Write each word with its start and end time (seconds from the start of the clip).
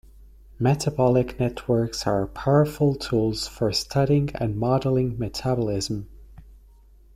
Metabolic 0.57 1.39
networks 1.39 2.07
are 2.07 2.25
powerful 2.25 2.95
tools 2.95 3.47
for 3.47 3.71
studying 3.71 4.31
and 4.37 4.57
modelling 4.57 5.15
metabolism. 5.19 6.09